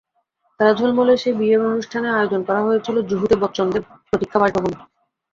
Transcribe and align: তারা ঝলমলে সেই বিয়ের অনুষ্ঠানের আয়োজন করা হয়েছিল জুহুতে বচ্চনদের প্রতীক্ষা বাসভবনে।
তারা 0.59 0.71
ঝলমলে 0.73 1.13
সেই 1.17 1.35
বিয়ের 1.39 1.61
অনুষ্ঠানের 1.65 2.15
আয়োজন 2.15 2.41
করা 2.47 2.61
হয়েছিল 2.61 2.95
জুহুতে 3.09 3.35
বচ্চনদের 3.41 3.81
প্রতীক্ষা 4.07 4.39
বাসভবনে। 4.41 4.77